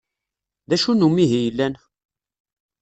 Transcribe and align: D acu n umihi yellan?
D 0.69 0.71
acu 0.75 0.91
n 0.93 1.05
umihi 1.07 1.39
yellan? 1.45 1.73